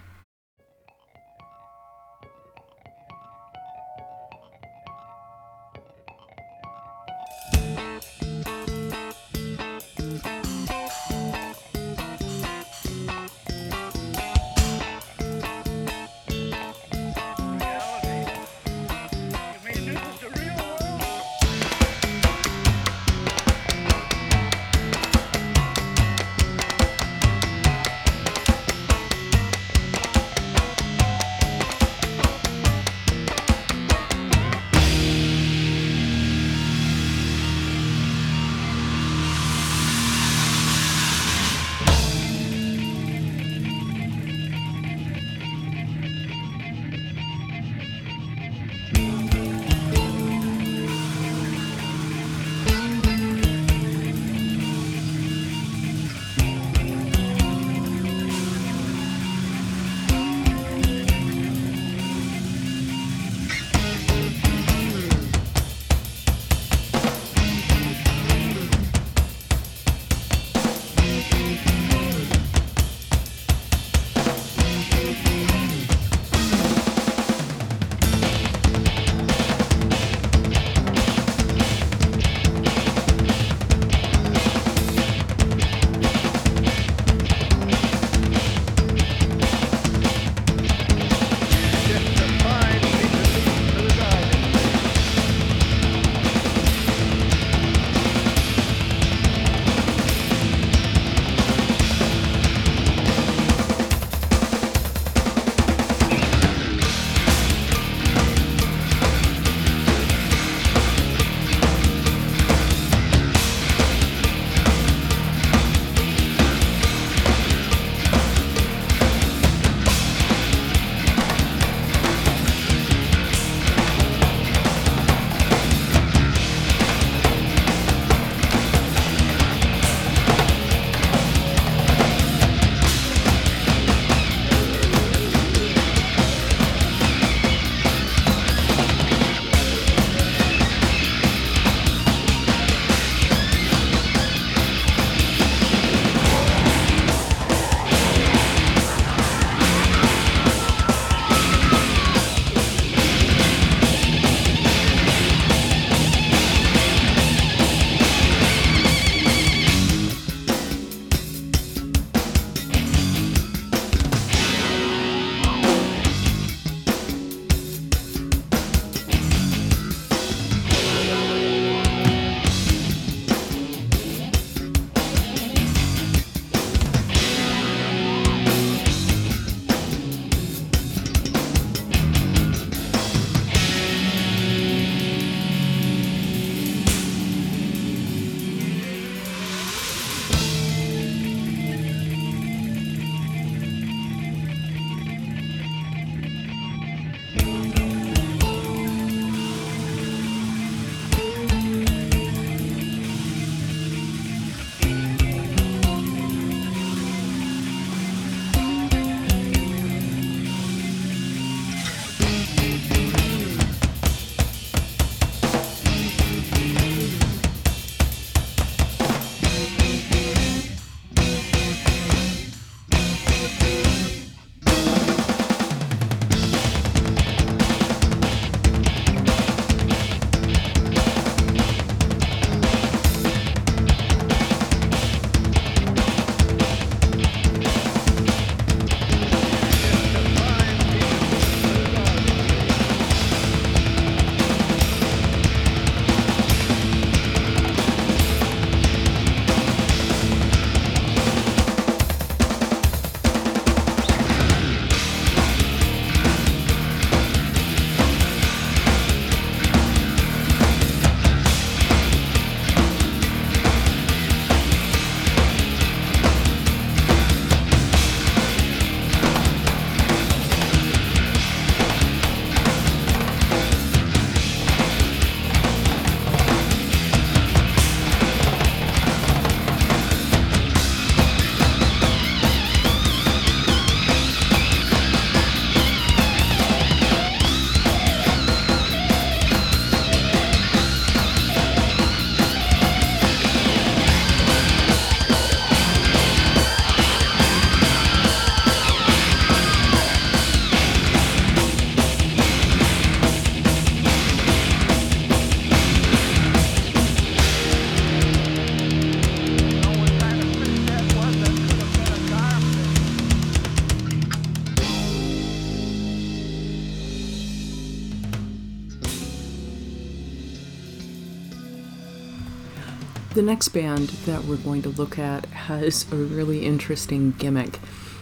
[323.57, 327.81] Next band that we're going to look at has a really interesting gimmick.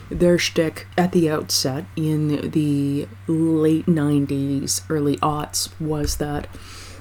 [0.08, 6.46] Their shtick at the outset in the late 90s, early aughts was that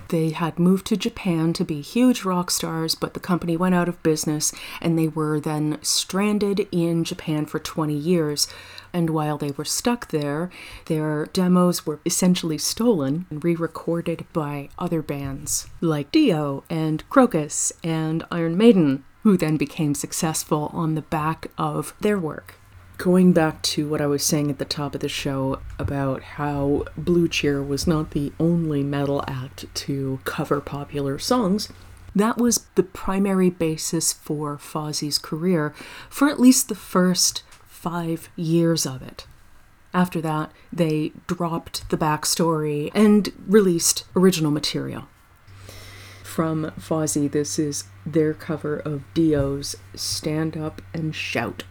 [0.09, 3.87] they had moved to Japan to be huge rock stars, but the company went out
[3.87, 4.51] of business
[4.81, 8.47] and they were then stranded in Japan for 20 years.
[8.93, 10.51] And while they were stuck there,
[10.85, 17.71] their demos were essentially stolen and re recorded by other bands like Dio and Krokus
[17.83, 22.55] and Iron Maiden, who then became successful on the back of their work.
[22.97, 26.85] Going back to what I was saying at the top of the show about how
[26.95, 31.69] Blue Cheer was not the only metal act to cover popular songs,
[32.15, 35.73] that was the primary basis for Fozzy's career
[36.09, 37.41] for at least the first
[37.83, 39.27] five years of it.
[39.93, 45.09] After that, they dropped the backstory and released original material.
[46.23, 51.65] From Fozzy, this is their cover of Dio's Stand Up and Shout.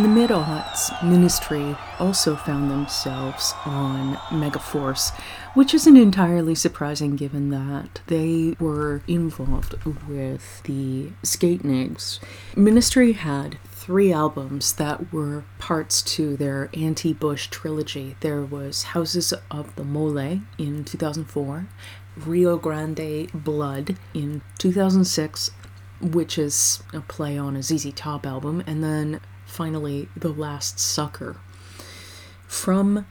[0.00, 5.12] In the mid aughts, Ministry also found themselves on Megaforce,
[5.52, 9.74] which isn't entirely surprising given that they were involved
[10.08, 11.66] with the Skate.
[12.56, 18.16] Ministry had three albums that were parts to their anti Bush trilogy.
[18.20, 21.66] There was Houses of the Mole in 2004,
[22.16, 25.50] Rio Grande Blood in 2006,
[26.00, 29.20] which is a play on a ZZ Top album, and then
[29.50, 31.36] finally The Last Sucker.
[32.46, 33.06] From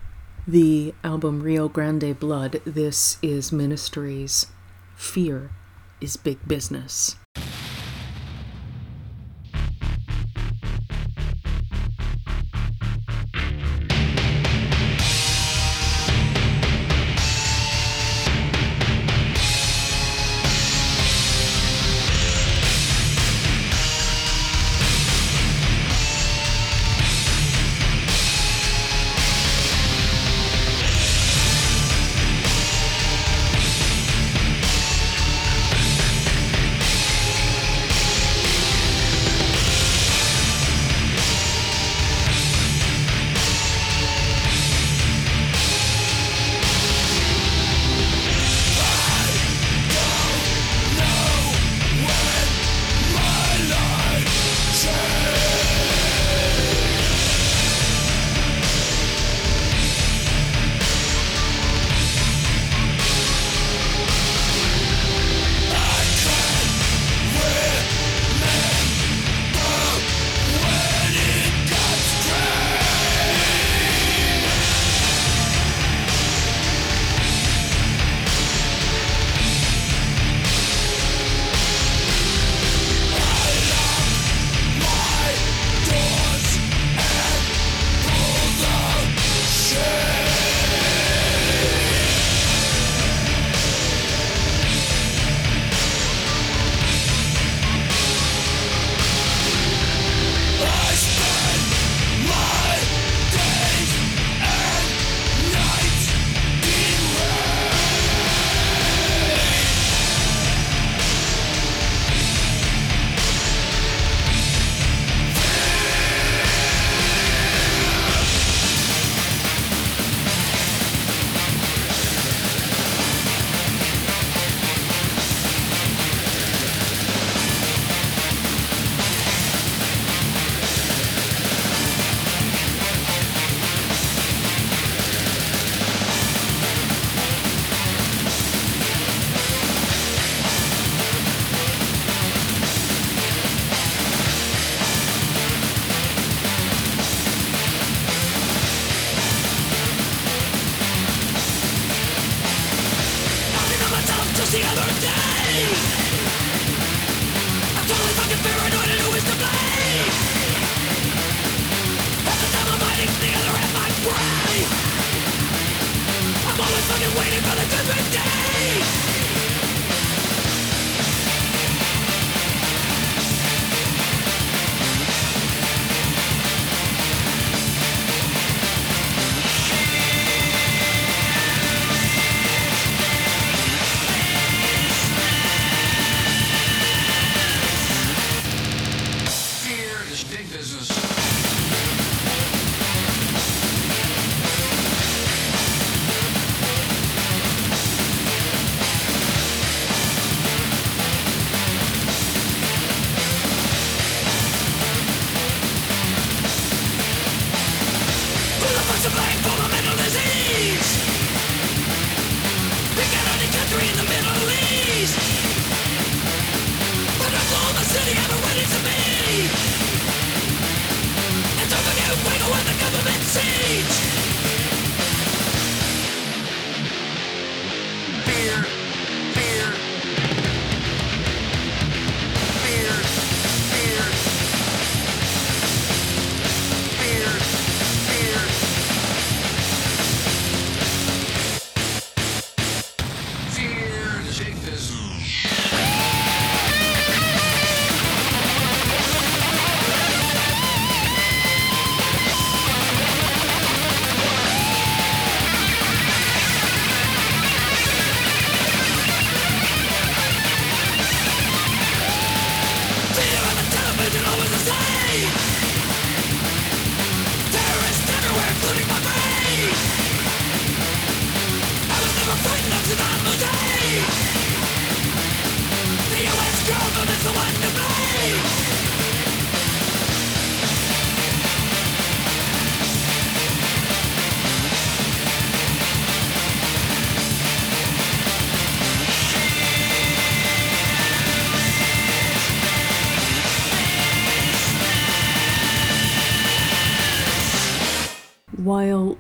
[0.47, 4.47] the album Rio Grande Blood, this is Ministry's
[4.95, 5.51] Fear
[6.01, 7.17] is Big Business.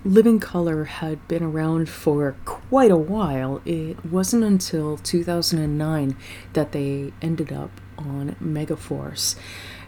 [0.09, 3.61] Living Colour had been around for quite a while.
[3.63, 6.17] It wasn't until 2009
[6.53, 9.35] that they ended up on Megaforce.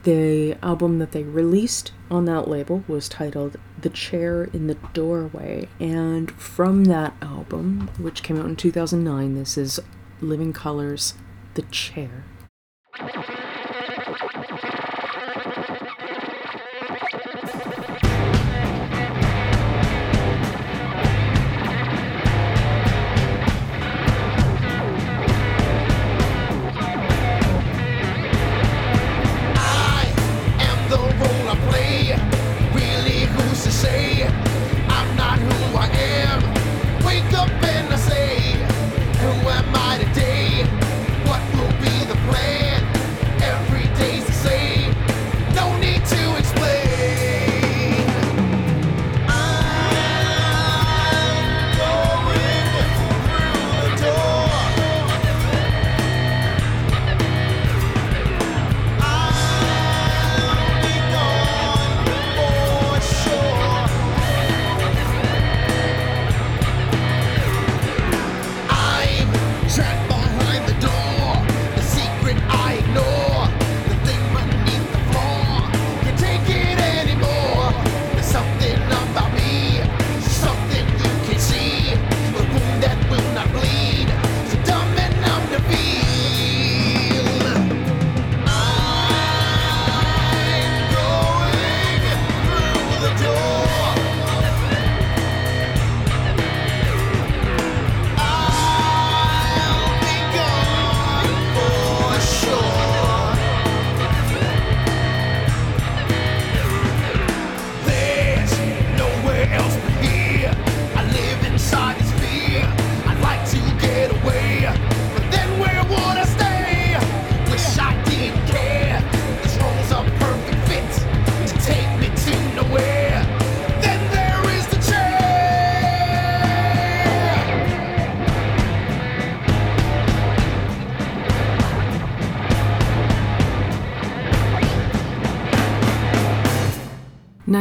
[0.04, 5.68] The album that they released on that label was titled The Chair in the Doorway,
[5.80, 9.80] and from that album, which came out in 2009, this is
[10.20, 11.16] Living Colour's
[11.56, 12.26] The Chair.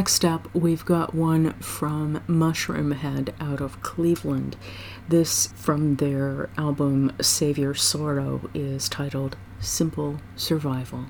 [0.00, 4.56] Next up, we've got one from Mushroomhead out of Cleveland.
[5.10, 11.04] This from their album Savior Sorrow is titled Simple Survival.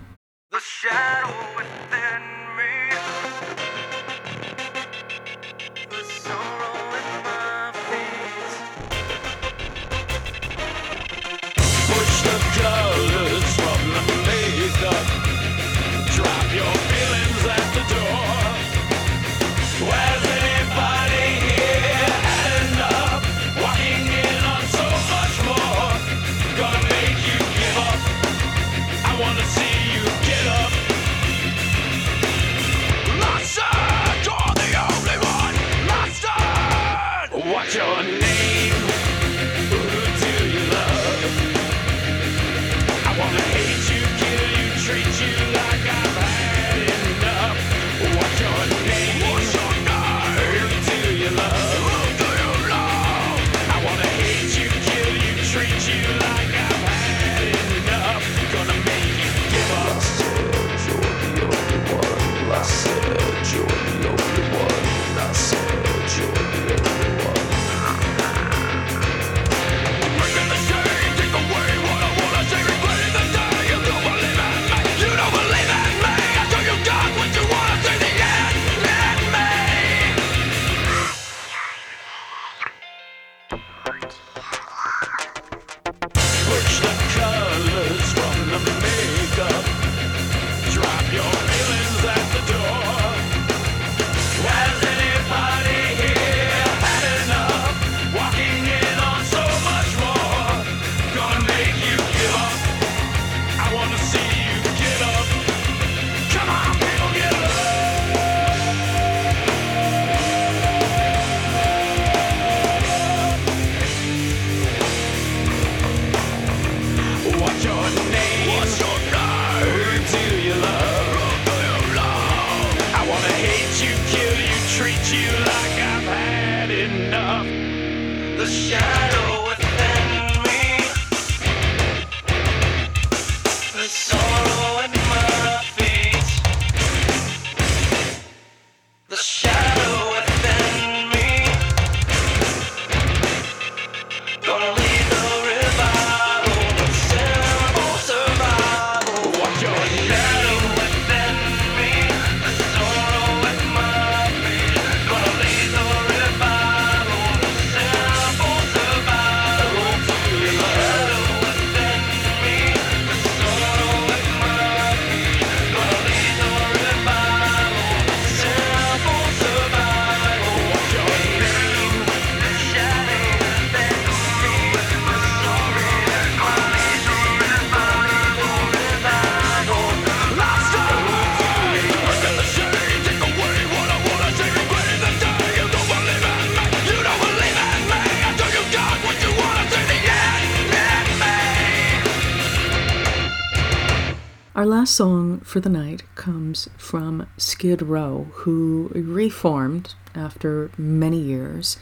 [194.81, 201.77] Last song for the night comes from Skid Row, who reformed after many years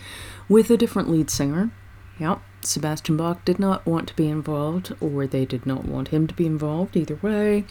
[0.49, 1.71] with a different lead singer.
[2.19, 6.27] Yep, Sebastian Bach did not want to be involved, or they did not want him
[6.27, 6.97] to be involved.
[6.97, 7.67] Either way,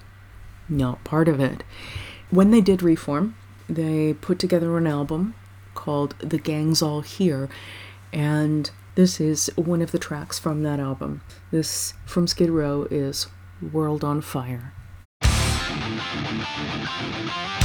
[0.69, 1.61] not part of it.
[2.29, 3.35] When they did reform,
[3.67, 5.35] they put together an album
[5.73, 7.49] called The Gang's All Here,
[8.13, 11.21] and this is one of the tracks from that album.
[11.51, 13.27] This from Skid Row is
[13.73, 14.71] World on Fire.
[15.97, 17.56] かわいい!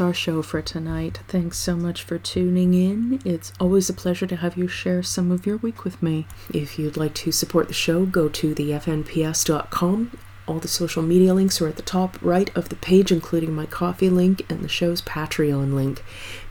[0.00, 1.20] Our show for tonight.
[1.28, 3.20] Thanks so much for tuning in.
[3.24, 6.26] It's always a pleasure to have you share some of your week with me.
[6.52, 10.10] If you'd like to support the show, go to thefnps.com.
[10.46, 13.66] All the social media links are at the top right of the page, including my
[13.66, 16.02] coffee link and the show's Patreon link.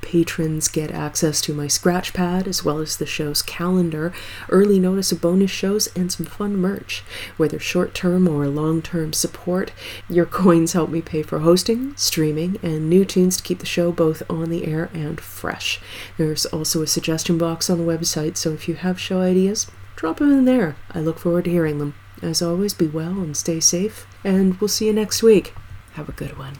[0.01, 4.13] Patrons get access to my scratch pad as well as the show's calendar,
[4.49, 7.03] early notice of bonus shows, and some fun merch.
[7.35, 9.71] Whether short term or long term support,
[10.09, 13.91] your coins help me pay for hosting, streaming, and new tunes to keep the show
[13.91, 15.81] both on the air and fresh.
[16.17, 20.19] There's also a suggestion box on the website, so if you have show ideas, drop
[20.19, 20.75] them in there.
[20.91, 21.95] I look forward to hearing them.
[22.21, 25.53] As always, be well and stay safe, and we'll see you next week.
[25.93, 26.55] Have a good one.